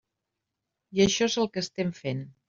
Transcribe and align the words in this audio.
I 0.99 1.03
això 1.05 1.27
és 1.31 1.35
el 1.43 1.49
que 1.57 1.63
estem 1.65 1.93
fent. 1.99 2.25